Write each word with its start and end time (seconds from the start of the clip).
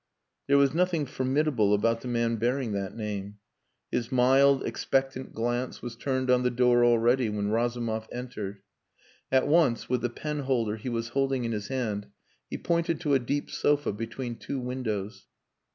There 0.47 0.57
was 0.57 0.73
nothing 0.73 1.05
formidable 1.05 1.75
about 1.75 2.01
the 2.01 2.07
man 2.07 2.37
bearing 2.37 2.71
that 2.71 2.95
name. 2.97 3.37
His 3.91 4.11
mild, 4.11 4.63
expectant 4.63 5.31
glance 5.31 5.83
was 5.83 5.95
turned 5.95 6.31
on 6.31 6.41
the 6.41 6.49
door 6.49 6.83
already 6.83 7.29
when 7.29 7.51
Razumov 7.51 8.09
entered. 8.11 8.63
At 9.31 9.47
once, 9.47 9.89
with 9.89 10.01
the 10.01 10.09
penholder 10.09 10.77
he 10.77 10.89
was 10.89 11.09
holding 11.09 11.45
in 11.45 11.51
his 11.51 11.67
hand, 11.67 12.07
he 12.49 12.57
pointed 12.57 12.99
to 13.01 13.13
a 13.13 13.19
deep 13.19 13.51
sofa 13.51 13.93
between 13.93 14.37
two 14.37 14.59
windows. 14.59 15.27